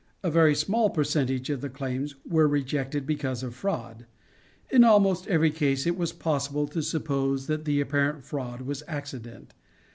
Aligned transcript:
A 0.23 0.31
very 0.31 0.55
small 0.55 0.89
percentage 0.89 1.51
of 1.51 1.61
the 1.61 1.69
claims 1.69 2.15
were 2.27 2.47
rejected 2.47 3.05
because 3.05 3.43
of 3.43 3.53
fraud. 3.53 4.07
In 4.71 4.83
almost 4.83 5.27
every 5.27 5.51
case 5.51 5.85
it 5.85 5.95
was 5.95 6.11
possible 6.11 6.67
to 6.69 6.81
suppose 6.81 7.45
that 7.45 7.65
the 7.65 7.79
apparent 7.79 8.25
fraud 8.25 8.63
was 8.63 8.81
accident. 8.87 9.53